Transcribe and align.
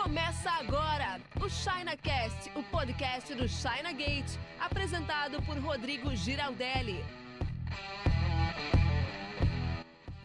Começa 0.00 0.48
agora 0.50 1.20
o 1.44 1.48
ChinaCast, 1.50 2.52
o 2.54 2.62
podcast 2.70 3.34
do 3.34 3.48
China 3.48 3.92
Gate, 3.92 4.38
apresentado 4.60 5.42
por 5.42 5.58
Rodrigo 5.58 6.14
Giraldelli. 6.14 7.04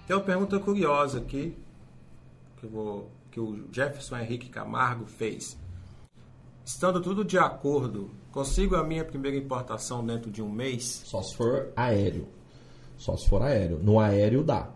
Tem 0.06 0.16
uma 0.16 0.22
pergunta 0.22 0.60
curiosa 0.60 1.18
aqui 1.18 1.58
que, 2.58 2.68
vou, 2.68 3.12
que 3.32 3.40
o 3.40 3.68
Jefferson 3.74 4.18
Henrique 4.18 4.48
Camargo 4.48 5.08
fez. 5.08 5.58
Estando 6.64 7.02
tudo 7.02 7.26
de 7.26 7.40
acordo, 7.40 8.12
consigo 8.32 8.76
a 8.76 8.84
minha 8.84 9.04
primeira 9.04 9.36
importação 9.36 10.06
dentro 10.06 10.30
de 10.30 10.42
um 10.42 10.52
mês? 10.52 11.02
Só 11.04 11.24
se 11.24 11.36
for 11.36 11.74
aéreo. 11.76 12.28
Só 12.96 13.18
se 13.18 13.28
for 13.28 13.42
aéreo. 13.42 13.80
No 13.80 14.00
aéreo 14.00 14.44
dá. 14.44 14.70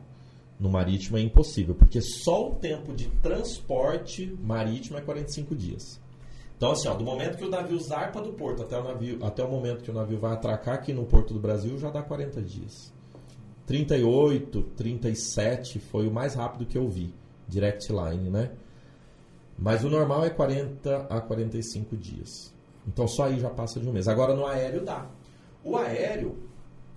No 0.60 0.70
marítimo 0.70 1.18
é 1.18 1.22
impossível, 1.22 1.76
porque 1.76 2.02
só 2.02 2.50
o 2.50 2.56
tempo 2.56 2.94
de 2.94 3.08
transporte 3.22 4.36
marítimo 4.42 4.98
é 4.98 5.02
45 5.02 5.56
dias. 5.56 6.02
Então, 6.58 6.72
assim, 6.72 6.88
ó, 6.88 6.96
do 6.96 7.04
momento 7.04 7.38
que 7.38 7.46
o 7.46 7.50
navio 7.50 7.80
zarpa 7.80 8.20
do 8.20 8.34
porto 8.34 8.64
até 8.64 8.80
o, 8.80 8.84
navio, 8.84 9.24
até 9.24 9.44
o 9.44 9.48
momento 9.50 9.84
que 9.84 9.92
o 9.92 9.94
navio 9.94 10.18
vai 10.18 10.34
atracar 10.34 10.74
aqui 10.74 10.92
no 10.92 11.06
Porto 11.06 11.32
do 11.32 11.40
Brasil, 11.40 11.78
já 11.78 11.92
dá 11.92 12.02
40 12.02 12.42
dias. 12.42 12.92
38, 13.68 14.64
37 14.76 15.78
foi 15.78 16.08
o 16.08 16.12
mais 16.12 16.34
rápido 16.34 16.66
que 16.66 16.78
eu 16.78 16.90
vi. 16.90 17.14
Direct 17.48 17.92
line, 17.92 18.30
né? 18.30 18.52
Mas 19.58 19.84
o 19.84 19.90
normal 19.90 20.26
é 20.26 20.30
40 20.30 21.08
a 21.10 21.22
45 21.22 21.96
dias. 21.96 22.54
Então 22.88 23.08
só 23.08 23.26
aí 23.26 23.40
já 23.40 23.50
passa 23.50 23.80
de 23.80 23.88
um 23.88 23.92
mês. 23.92 24.08
Agora 24.08 24.34
no 24.34 24.46
aéreo 24.46 24.84
dá. 24.84 25.08
O 25.64 25.76
aéreo, 25.76 26.38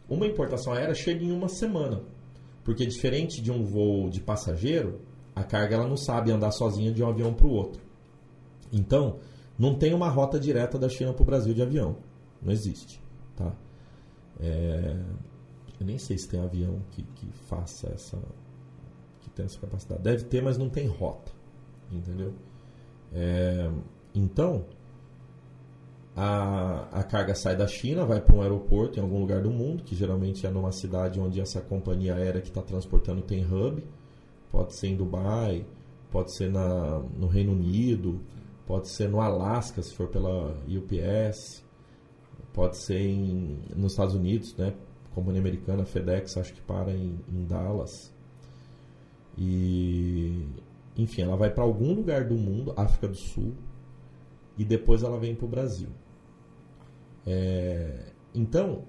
uma 0.09 0.27
importação 0.27 0.73
aérea 0.73 0.95
chega 0.95 1.25
em 1.25 1.33
uma 1.33 1.49
semana. 1.49 2.03
Porque 2.71 2.87
diferente 2.87 3.43
de 3.43 3.51
um 3.51 3.65
voo 3.65 4.09
de 4.09 4.21
passageiro, 4.21 5.01
a 5.35 5.43
carga 5.43 5.75
ela 5.75 5.89
não 5.89 5.97
sabe 5.97 6.31
andar 6.31 6.53
sozinha 6.53 6.93
de 6.93 7.03
um 7.03 7.09
avião 7.09 7.35
para 7.35 7.49
o 7.49 7.51
outro. 7.51 7.83
Então, 8.73 9.19
não 9.59 9.75
tem 9.75 9.93
uma 9.93 10.09
rota 10.09 10.39
direta 10.39 10.79
da 10.79 10.89
China 10.89 11.13
para 11.13 11.23
o 11.25 11.27
Brasil 11.27 11.53
de 11.53 11.61
avião. 11.63 11.97
Não 12.41 12.53
existe. 12.53 13.03
Tá? 13.35 13.53
É... 14.39 14.97
Eu 15.81 15.85
nem 15.85 15.99
sei 15.99 16.17
se 16.17 16.29
tem 16.29 16.39
avião 16.39 16.81
que, 16.93 17.03
que 17.03 17.27
faça 17.49 17.89
essa. 17.89 18.17
que 19.21 19.29
tem 19.31 19.47
essa 19.47 19.59
capacidade. 19.59 20.03
Deve 20.03 20.23
ter, 20.27 20.41
mas 20.41 20.57
não 20.57 20.71
tem 20.71 20.87
rota. 20.87 21.33
Entendeu? 21.91 22.33
É... 23.13 23.69
Então, 24.15 24.65
a, 26.17 26.89
a 26.93 27.03
carga 27.03 27.35
sai 27.35 27.57
da 27.57 27.67
China, 27.67 28.05
vai 28.05 28.21
para 28.21 28.35
um 28.35 28.43
aeroporto 28.43 28.99
em 28.99 29.03
algum 29.03 29.21
lugar 29.21 29.41
do 29.43 29.51
mundo, 29.51 29.85
que 29.85 29.95
geralmente 29.95 30.47
é 30.47 30.51
numa 30.51 30.73
cidade 30.73 31.21
onde 31.21 31.41
essa 31.41 31.61
companhia 31.61 32.15
aérea 32.15 32.41
que 32.41 32.49
está 32.49 32.63
transportando 32.63 33.23
tem 33.23 33.45
hub. 33.45 33.83
Pode 34.51 34.75
ser 34.75 34.89
em 34.89 34.97
Dubai, 34.97 35.65
pode 36.11 36.35
ser 36.35 36.51
na, 36.51 36.99
no 37.17 37.29
Reino 37.29 37.53
Unido, 37.53 38.21
pode 38.67 38.89
ser 38.89 39.09
no 39.09 39.21
Alasca, 39.21 39.83
se 39.83 39.95
for 39.95 40.09
pela 40.09 40.57
UPS, 40.67 41.65
pode 42.53 42.77
ser 42.77 43.01
em, 43.01 43.61
nos 43.77 43.93
Estados 43.93 44.15
Unidos, 44.15 44.55
né? 44.57 44.75
Companhia 45.15 45.41
americana, 45.41 45.85
FedEx, 45.85 46.37
acho 46.37 46.53
que 46.53 46.61
para 46.61 46.93
em, 46.93 47.19
em 47.29 47.45
Dallas. 47.45 48.13
E, 49.39 50.47
enfim, 50.97 51.23
ela 51.23 51.37
vai 51.37 51.51
para 51.51 51.63
algum 51.63 51.95
lugar 51.95 52.25
do 52.25 52.35
mundo, 52.35 52.75
África 52.77 53.09
do 53.09 53.17
Sul, 53.17 53.55
e 54.61 54.65
depois 54.65 55.03
ela 55.03 55.19
vem 55.19 55.35
para 55.35 55.47
o 55.47 55.49
Brasil. 55.49 55.89
É, 57.27 58.13
então, 58.35 58.83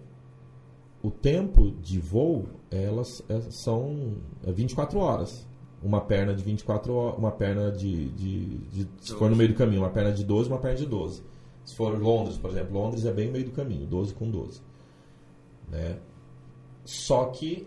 o 1.02 1.10
tempo 1.10 1.72
de 1.72 1.98
voo, 1.98 2.46
elas, 2.70 3.24
elas 3.30 3.56
são 3.56 4.18
24 4.46 5.00
horas. 5.00 5.48
Uma 5.82 6.02
perna 6.02 6.36
de 6.36 6.44
24 6.44 6.94
horas, 6.94 7.18
uma 7.18 7.32
perna 7.32 7.72
de, 7.72 8.10
de, 8.10 8.58
de 8.58 8.88
se 9.00 9.14
for 9.14 9.30
no 9.30 9.36
meio 9.38 9.54
do 9.54 9.56
caminho, 9.56 9.82
uma 9.82 9.90
perna 9.90 10.12
de 10.12 10.26
12, 10.26 10.50
uma 10.50 10.60
perna 10.60 10.78
de 10.78 10.86
12. 10.86 11.24
Se 11.64 11.74
for 11.74 11.98
Londres, 11.98 12.38
por 12.38 12.52
exemplo, 12.52 12.74
Londres 12.74 13.06
é 13.06 13.14
bem 13.14 13.28
no 13.28 13.32
meio 13.32 13.46
do 13.46 13.52
caminho, 13.52 13.88
12 13.88 14.14
com 14.14 14.30
12. 14.30 14.62
Né? 15.70 16.00
Só 16.84 17.28
que 17.28 17.66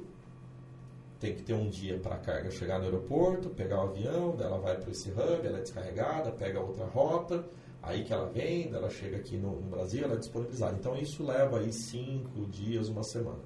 tem 1.24 1.34
que 1.34 1.42
ter 1.42 1.54
um 1.54 1.70
dia 1.70 1.98
para 1.98 2.16
a 2.16 2.18
carga 2.18 2.50
chegar 2.50 2.78
no 2.78 2.84
aeroporto, 2.84 3.48
pegar 3.48 3.78
o 3.82 3.88
avião, 3.88 4.36
ela 4.38 4.58
vai 4.58 4.76
para 4.76 4.90
esse 4.90 5.10
hub, 5.10 5.46
ela 5.46 5.58
é 5.58 5.62
descarregada, 5.62 6.30
pega 6.32 6.60
outra 6.60 6.84
rota, 6.84 7.44
Aí 7.86 8.02
que 8.02 8.14
ela 8.14 8.26
vem, 8.30 8.72
ela 8.72 8.88
chega 8.88 9.18
aqui 9.18 9.36
no, 9.36 9.60
no, 9.60 9.68
Brasil, 9.68 10.04
ela 10.04 10.14
é 10.14 10.16
disponibilizada. 10.16 10.74
Então 10.74 10.96
isso 10.96 11.22
leva 11.22 11.58
aí 11.58 11.70
cinco 11.70 12.46
dias, 12.46 12.88
uma 12.88 13.02
semana. 13.02 13.42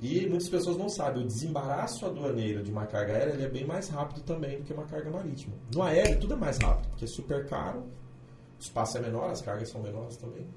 E 0.00 0.26
muitas 0.26 0.48
pessoas 0.48 0.76
não 0.76 0.88
sabem, 0.88 1.22
o 1.22 1.26
desembaraço 1.26 2.06
aduaneiro 2.06 2.62
de 2.62 2.72
uma 2.72 2.86
carga 2.86 3.12
aérea 3.12 3.34
ele 3.34 3.44
é 3.44 3.48
bem 3.48 3.64
mais 3.64 3.88
rápido 3.88 4.22
também 4.22 4.58
do 4.58 4.64
que 4.64 4.72
uma 4.72 4.84
carga 4.84 5.10
marítima. 5.10 5.54
No 5.72 5.80
aéreo 5.80 6.18
tudo 6.18 6.34
é 6.34 6.36
mais 6.36 6.58
rápido, 6.58 6.88
porque 6.88 7.04
é 7.04 7.08
super 7.08 7.46
caro, 7.46 7.80
o 8.58 8.60
espaço 8.60 8.98
é 8.98 9.00
menor, 9.00 9.30
as 9.30 9.40
cargas 9.40 9.68
são 9.68 9.80
menores 9.80 10.16
também. 10.16 10.48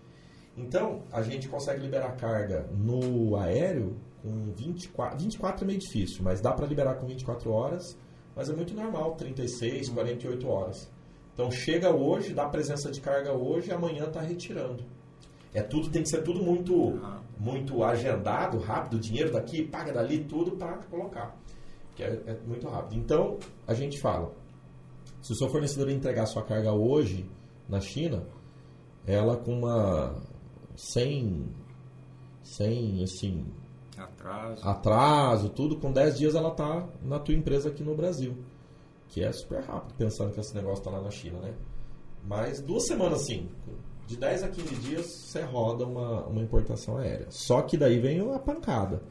Então, 0.57 1.03
a 1.11 1.21
gente 1.21 1.47
consegue 1.47 1.81
liberar 1.81 2.15
carga 2.15 2.65
no 2.71 3.35
aéreo 3.35 3.99
com 4.23 4.53
24, 4.53 5.19
24 5.19 5.63
é 5.63 5.67
meio 5.67 5.79
difícil, 5.79 6.23
mas 6.23 6.39
dá 6.39 6.53
para 6.53 6.65
liberar 6.65 6.95
com 6.95 7.05
24 7.05 7.51
horas, 7.51 7.99
mas 8.33 8.49
é 8.49 8.55
muito 8.55 8.73
normal, 8.73 9.15
36, 9.15 9.89
48 9.89 10.47
horas. 10.47 10.89
Então 11.33 11.51
chega 11.51 11.93
hoje, 11.93 12.33
dá 12.33 12.47
presença 12.47 12.89
de 12.89 13.01
carga 13.01 13.33
hoje 13.33 13.69
e 13.69 13.73
amanhã 13.73 14.05
está 14.05 14.21
retirando. 14.21 14.85
É 15.53 15.61
tudo, 15.61 15.89
tem 15.89 16.01
que 16.01 16.09
ser 16.09 16.23
tudo 16.23 16.41
muito, 16.41 16.99
muito 17.37 17.83
agendado, 17.83 18.57
rápido, 18.59 18.99
dinheiro 18.99 19.31
daqui, 19.31 19.67
paga 19.67 19.91
dali, 19.91 20.23
tudo 20.23 20.55
para 20.55 20.77
colocar. 20.89 21.37
Que 21.95 22.03
é, 22.03 22.23
é, 22.25 22.39
muito 22.47 22.67
rápido. 22.67 22.99
Então, 22.99 23.37
a 23.67 23.73
gente 23.73 23.99
fala, 23.99 24.33
se 25.21 25.33
o 25.33 25.35
seu 25.35 25.49
fornecedor 25.49 25.89
entregar 25.89 26.25
sua 26.25 26.43
carga 26.43 26.71
hoje 26.71 27.29
na 27.67 27.79
China, 27.79 28.25
ela 29.05 29.37
com 29.37 29.59
uma 29.59 30.15
sem 30.75 31.45
sem 32.41 33.03
assim 33.03 33.45
atraso, 33.97 34.67
atraso 34.67 35.49
tudo 35.49 35.77
com 35.77 35.91
10 35.91 36.17
dias 36.17 36.35
ela 36.35 36.51
tá 36.51 36.87
na 37.01 37.19
tua 37.19 37.35
empresa 37.35 37.69
aqui 37.69 37.83
no 37.83 37.95
Brasil 37.95 38.35
que 39.13 39.23
é 39.23 39.31
super 39.31 39.61
rápido, 39.61 39.93
pensando 39.95 40.33
que 40.33 40.39
esse 40.39 40.55
negócio 40.55 40.79
está 40.79 40.89
lá 40.89 40.99
na 40.99 41.11
China, 41.11 41.37
né? 41.37 41.53
Mas 42.27 42.59
duas 42.59 42.87
semanas, 42.87 43.21
assim, 43.21 43.47
de 44.07 44.17
10 44.17 44.43
a 44.43 44.47
15 44.47 44.75
dias, 44.77 45.05
você 45.05 45.41
roda 45.43 45.85
uma, 45.85 46.25
uma 46.25 46.41
importação 46.41 46.97
aérea. 46.97 47.27
Só 47.29 47.61
que 47.61 47.77
daí 47.77 47.99
vem 47.99 48.19
a 48.33 48.39
pancada. 48.39 49.03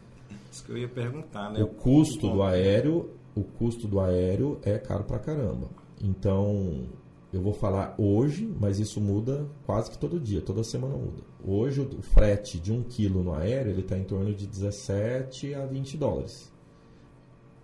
Isso 0.51 0.65
que 0.65 0.73
eu 0.73 0.79
ia 0.79 0.89
perguntar, 0.89 1.53
né? 1.53 1.63
O 1.63 1.69
custo 1.69 2.29
do 2.29 2.43
aéreo, 2.43 3.11
o 3.37 3.45
custo 3.45 3.87
do 3.87 4.01
aéreo 4.01 4.59
é 4.65 4.77
caro 4.77 5.05
pra 5.05 5.21
caramba. 5.21 5.69
Então, 6.03 6.89
eu 7.33 7.41
vou 7.41 7.55
falar 7.55 7.95
hoje, 7.97 8.53
mas 8.61 8.81
isso 8.81 9.01
muda 9.01 9.47
quase 9.65 9.89
que 9.89 9.99
todo 9.99 10.19
dia, 10.19 10.41
toda 10.41 10.65
semana 10.65 10.97
muda. 10.97 11.23
Hoje 11.45 11.81
o 11.81 12.03
frete 12.03 12.59
de 12.59 12.73
um 12.73 12.83
quilo 12.83 13.23
no 13.23 13.35
aéreo 13.35 13.73
ele 13.73 13.81
está 13.81 13.99
em 13.99 14.05
torno 14.05 14.33
de 14.35 14.47
17 14.47 15.55
a 15.55 15.67
20 15.67 15.97
dólares 15.97 16.53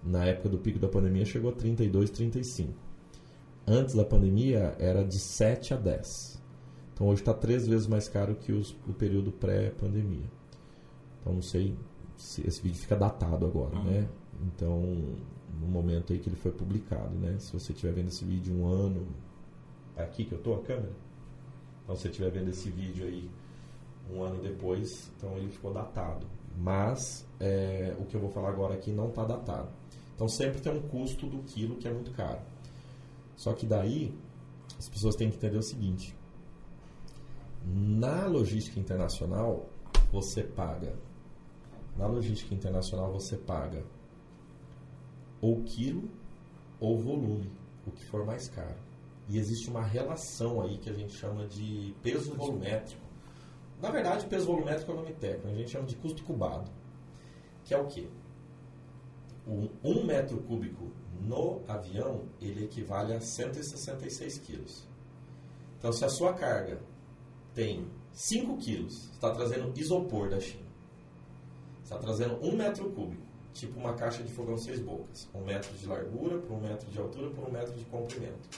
na 0.02 0.24
época 0.24 0.48
do 0.48 0.58
pico 0.58 0.78
da 0.78 0.88
pandemia 0.88 1.24
chegou 1.24 1.50
a 1.50 1.54
32, 1.54 2.10
35. 2.10 2.72
Antes 3.66 3.94
da 3.94 4.04
pandemia 4.04 4.74
era 4.78 5.04
de 5.04 5.18
7 5.18 5.74
a 5.74 5.76
10. 5.76 6.42
Então 6.94 7.08
hoje 7.08 7.20
está 7.20 7.34
três 7.34 7.66
vezes 7.66 7.86
mais 7.86 8.08
caro 8.08 8.34
que 8.34 8.52
os, 8.52 8.74
o 8.88 8.92
período 8.92 9.30
pré-pandemia. 9.30 10.26
Então 11.20 11.34
não 11.34 11.42
sei 11.42 11.76
se 12.16 12.46
esse 12.46 12.60
vídeo 12.62 12.78
fica 12.78 12.96
datado 12.96 13.46
agora, 13.46 13.76
uhum. 13.76 13.84
né? 13.84 14.08
Então 14.42 14.82
no 15.60 15.66
momento 15.66 16.12
aí 16.12 16.18
que 16.18 16.28
ele 16.28 16.36
foi 16.36 16.52
publicado, 16.52 17.14
né? 17.16 17.36
Se 17.38 17.52
você 17.52 17.72
estiver 17.72 17.92
vendo 17.92 18.08
esse 18.08 18.24
vídeo 18.24 18.54
um 18.54 18.66
ano, 18.66 19.06
é 19.96 20.02
aqui 20.02 20.24
que 20.24 20.32
eu 20.32 20.38
tô 20.38 20.54
a 20.54 20.62
câmera. 20.62 20.96
Então 21.84 21.94
se 21.94 22.02
você 22.02 22.08
estiver 22.08 22.30
vendo 22.30 22.48
esse 22.48 22.70
vídeo 22.70 23.06
aí 23.06 23.28
um 24.12 24.22
ano 24.22 24.40
depois, 24.42 25.10
então 25.16 25.36
ele 25.36 25.50
ficou 25.50 25.72
datado. 25.72 26.26
Mas 26.56 27.26
é, 27.38 27.94
o 27.98 28.04
que 28.04 28.16
eu 28.16 28.20
vou 28.20 28.30
falar 28.30 28.50
agora 28.50 28.74
aqui 28.74 28.90
não 28.90 29.08
está 29.08 29.24
datado. 29.24 29.68
Então 30.14 30.28
sempre 30.28 30.60
tem 30.60 30.72
um 30.72 30.80
custo 30.80 31.26
do 31.26 31.42
quilo 31.44 31.76
que 31.76 31.86
é 31.86 31.92
muito 31.92 32.10
caro. 32.12 32.40
Só 33.36 33.52
que 33.52 33.66
daí 33.66 34.12
as 34.76 34.88
pessoas 34.88 35.14
têm 35.14 35.30
que 35.30 35.36
entender 35.36 35.58
o 35.58 35.62
seguinte: 35.62 36.16
na 37.64 38.26
logística 38.26 38.80
internacional 38.80 39.68
você 40.10 40.42
paga, 40.42 40.96
na 41.96 42.06
logística 42.06 42.54
internacional 42.54 43.12
você 43.12 43.36
paga 43.36 43.84
ou 45.40 45.62
quilo 45.62 46.10
ou 46.80 46.98
volume, 46.98 47.50
o 47.86 47.90
que 47.90 48.04
for 48.06 48.24
mais 48.24 48.48
caro. 48.48 48.76
E 49.28 49.38
existe 49.38 49.68
uma 49.68 49.82
relação 49.82 50.60
aí 50.62 50.78
que 50.78 50.88
a 50.88 50.92
gente 50.92 51.12
chama 51.12 51.46
de 51.46 51.94
peso 52.02 52.34
volumétrico. 52.34 53.07
Na 53.80 53.90
verdade, 53.90 54.26
peso 54.26 54.46
volumétrico 54.46 54.90
é 54.90 54.94
o 54.94 54.98
nome 54.98 55.12
técnico, 55.14 55.48
a 55.48 55.54
gente 55.54 55.70
chama 55.70 55.86
de 55.86 55.96
custo 55.96 56.24
cubado. 56.24 56.70
Que 57.64 57.74
é 57.74 57.78
o 57.78 57.86
quê? 57.86 58.08
um, 59.48 59.68
um 59.82 60.04
metro 60.04 60.38
cúbico 60.42 60.92
no 61.22 61.62
avião, 61.66 62.26
ele 62.40 62.64
equivale 62.64 63.14
a 63.14 63.20
166 63.20 64.38
quilos. 64.38 64.86
Então, 65.78 65.92
se 65.92 66.04
a 66.04 66.08
sua 66.08 66.34
carga 66.34 66.80
tem 67.54 67.90
5 68.12 68.58
quilos, 68.58 69.10
está 69.12 69.30
trazendo 69.30 69.72
isopor 69.78 70.28
da 70.28 70.38
China. 70.38 70.68
Está 71.82 71.96
trazendo 71.98 72.38
um 72.44 72.54
metro 72.54 72.90
cúbico, 72.90 73.26
tipo 73.54 73.80
uma 73.80 73.94
caixa 73.94 74.22
de 74.22 74.30
fogão 74.30 74.58
seis 74.58 74.78
bocas. 74.78 75.28
Um 75.34 75.42
metro 75.42 75.72
de 75.74 75.86
largura 75.86 76.38
por 76.38 76.52
um 76.52 76.60
metro 76.60 76.90
de 76.90 76.98
altura 76.98 77.30
por 77.30 77.48
um 77.48 77.50
metro 77.50 77.72
de 77.72 77.84
comprimento. 77.86 78.48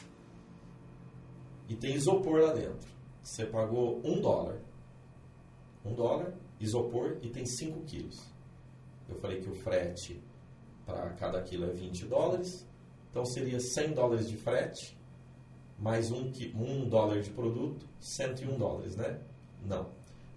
e 1.68 1.76
tem 1.76 1.94
isopor 1.94 2.40
lá 2.40 2.52
dentro. 2.52 2.88
Você 3.22 3.46
pagou 3.46 4.00
um 4.04 4.20
dólar. 4.20 4.60
Um 5.84 5.94
dólar, 5.94 6.32
isopor 6.58 7.18
e 7.22 7.30
tem 7.30 7.46
5 7.46 7.80
quilos. 7.84 8.20
Eu 9.08 9.16
falei 9.16 9.40
que 9.40 9.48
o 9.48 9.54
frete 9.54 10.22
para 10.86 11.10
cada 11.14 11.42
quilo 11.42 11.64
é 11.64 11.72
20 11.72 12.06
dólares. 12.06 12.66
Então 13.10 13.24
seria 13.24 13.58
100 13.58 13.94
dólares 13.94 14.28
de 14.28 14.36
frete, 14.36 14.96
mais 15.78 16.12
um, 16.12 16.30
um 16.54 16.88
dólar 16.88 17.20
de 17.20 17.30
produto, 17.30 17.86
101 17.98 18.56
dólares, 18.56 18.94
né? 18.96 19.20
Não. 19.64 19.90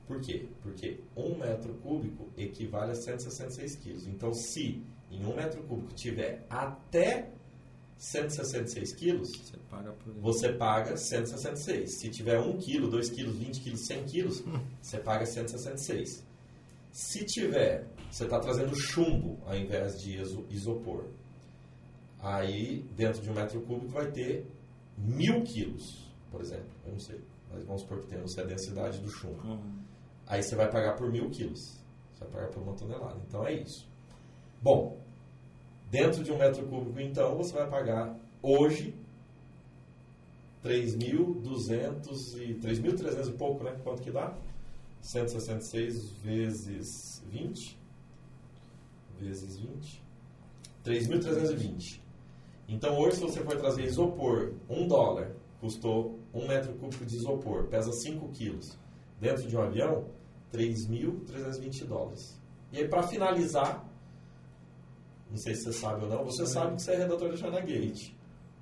Por 0.07 0.19
quê? 0.19 0.47
Porque 0.61 0.99
um 1.15 1.37
metro 1.37 1.73
cúbico 1.75 2.29
equivale 2.37 2.91
a 2.91 2.95
166 2.95 3.75
quilos. 3.77 4.07
Então, 4.07 4.33
se 4.33 4.83
em 5.11 5.25
um 5.25 5.35
metro 5.35 5.61
cúbico 5.63 5.93
tiver 5.93 6.45
até 6.49 7.31
166 7.97 8.95
quilos, 8.95 9.31
você 9.31 9.57
paga, 9.69 9.91
por... 9.93 10.13
você 10.13 10.51
paga 10.51 10.97
166. 10.97 11.99
Se 11.99 12.09
tiver 12.09 12.39
1 12.39 12.57
quilo, 12.57 12.89
2 12.89 13.09
quilos, 13.09 13.37
20 13.37 13.61
quilos, 13.61 13.85
100 13.85 14.03
quilos, 14.05 14.43
você 14.81 14.97
paga 14.97 15.25
166. 15.25 16.23
Se 16.91 17.25
tiver, 17.25 17.87
você 18.11 18.25
está 18.25 18.39
trazendo 18.39 18.75
chumbo 18.75 19.39
ao 19.45 19.55
invés 19.55 19.99
de 20.01 20.21
isopor. 20.49 21.05
Aí, 22.19 22.85
dentro 22.95 23.21
de 23.21 23.29
um 23.29 23.33
metro 23.33 23.59
cúbico, 23.61 23.91
vai 23.91 24.11
ter 24.11 24.45
mil 24.97 25.43
quilos, 25.43 26.11
por 26.31 26.41
exemplo. 26.41 26.69
Eu 26.85 26.93
não 26.93 26.99
sei, 26.99 27.19
mas 27.51 27.63
vamos 27.65 27.81
supor 27.81 27.99
que 28.01 28.07
temos 28.07 28.37
a 28.37 28.43
densidade 28.43 28.99
do 28.99 29.09
chumbo. 29.09 29.41
Uhum. 29.43 29.79
Aí 30.27 30.41
você 30.41 30.55
vai 30.55 30.69
pagar 30.69 30.95
por 30.95 31.11
mil 31.11 31.29
quilos. 31.29 31.79
Você 32.13 32.23
vai 32.25 32.29
pagar 32.29 32.47
por 32.49 32.63
uma 32.63 32.73
tonelada. 32.75 33.19
Então 33.27 33.45
é 33.45 33.53
isso. 33.53 33.89
Bom, 34.61 34.97
dentro 35.93 36.23
de 36.23 36.31
um 36.31 36.39
metro 36.39 36.65
cúbico, 36.65 36.99
então, 36.99 37.37
você 37.37 37.53
vai 37.53 37.69
pagar 37.69 38.17
hoje 38.41 38.95
3.200 40.63 42.35
e 42.41 42.55
3.300 42.55 43.29
e 43.29 43.31
pouco, 43.33 43.63
né? 43.63 43.79
Quanto 43.83 44.01
que 44.01 44.09
dá? 44.09 44.35
166 45.01 46.13
vezes 46.13 47.21
20 47.29 47.77
vezes 49.19 49.57
20 49.57 50.01
3.320 50.85 51.99
então 52.69 52.97
hoje 52.97 53.17
se 53.17 53.21
você 53.21 53.41
for 53.41 53.57
trazer 53.57 53.83
isopor 53.83 54.53
1 54.69 54.87
dólar 54.87 55.35
custou 55.59 56.17
1 56.33 56.47
metro 56.47 56.73
cúbico 56.75 57.05
de 57.05 57.17
isopor 57.17 57.65
pesa 57.65 57.91
5 57.91 58.29
quilos. 58.29 58.77
Dentro 59.19 59.45
de 59.45 59.55
um 59.55 59.61
avião 59.61 60.05
3.320 60.53 61.85
dólares. 61.85 62.41
E 62.71 62.79
aí 62.79 62.87
para 62.87 63.03
finalizar 63.03 63.85
não 65.33 65.39
sei 65.39 65.55
se 65.55 65.63
você 65.63 65.73
sabe 65.73 66.03
ou 66.05 66.09
não 66.09 66.23
você 66.23 66.45
sabe 66.45 66.75
que 66.75 66.83
você 66.83 66.91
é 66.91 66.97
redator 66.97 67.29
da 67.29 67.35
China 67.35 67.59
Gate 67.59 68.13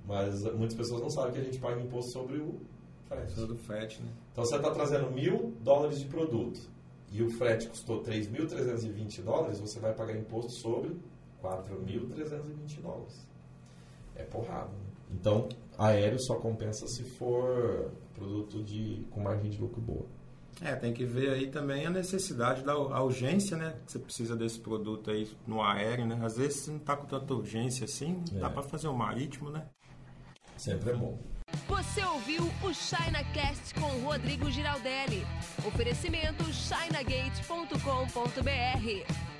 mas 0.06 0.42
muitas 0.54 0.76
pessoas 0.76 1.00
não 1.00 1.10
sabem 1.10 1.32
que 1.32 1.38
a 1.38 1.44
gente 1.44 1.58
paga 1.58 1.80
imposto 1.80 2.10
sobre 2.12 2.38
o 2.38 2.60
frete. 3.06 3.34
Todo 3.34 3.56
frete, 3.56 4.02
né? 4.02 4.10
Então 4.32 4.44
você 4.44 4.56
está 4.56 4.70
trazendo 4.70 5.10
mil 5.10 5.54
dólares 5.60 6.00
de 6.00 6.06
produto 6.06 6.60
e 7.10 7.22
o 7.22 7.30
frete 7.30 7.68
custou 7.68 8.02
3.320 8.02 9.22
dólares, 9.22 9.60
você 9.60 9.78
vai 9.78 9.94
pagar 9.94 10.16
imposto 10.16 10.50
sobre 10.52 10.96
4.320 11.42 12.80
dólares. 12.80 13.28
É 14.16 14.24
porrada. 14.24 14.70
Né? 14.70 14.92
Então, 15.12 15.48
aéreo 15.76 16.18
só 16.20 16.36
compensa 16.36 16.86
se 16.86 17.04
for 17.16 17.90
produto 18.14 18.62
de, 18.62 19.04
com 19.10 19.20
margem 19.20 19.50
de 19.50 19.60
lucro 19.60 19.80
boa. 19.80 20.06
É, 20.60 20.76
tem 20.76 20.92
que 20.92 21.04
ver 21.04 21.30
aí 21.30 21.48
também 21.48 21.86
a 21.86 21.90
necessidade 21.90 22.62
da 22.62 22.72
a 22.72 23.02
urgência, 23.02 23.56
né? 23.56 23.74
Que 23.86 23.92
você 23.92 23.98
precisa 23.98 24.36
desse 24.36 24.60
produto 24.60 25.10
aí 25.10 25.28
no 25.46 25.62
aéreo, 25.62 26.06
né? 26.06 26.20
Às 26.22 26.36
vezes 26.36 26.60
você 26.60 26.70
não 26.70 26.78
está 26.78 26.96
com 26.96 27.06
tanta 27.06 27.34
urgência 27.34 27.84
assim, 27.84 28.22
é. 28.34 28.38
dá 28.38 28.50
para 28.50 28.62
fazer 28.62 28.88
o 28.88 28.94
marítimo, 28.94 29.50
né? 29.50 29.66
Sempre 30.56 30.90
é 30.90 30.94
bom. 30.94 31.18
Você 31.68 32.04
ouviu 32.04 32.42
o 32.62 32.72
ChinaCast 32.72 33.74
com 33.74 33.86
Rodrigo 34.04 34.50
Giraldelli. 34.50 35.26
Oferecimento 35.66 36.44
chinagate.com.br. 36.52 39.31